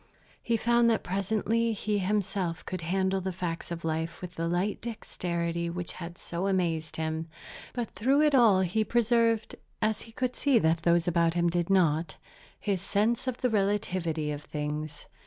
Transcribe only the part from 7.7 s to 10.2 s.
but through it all he preserved (as he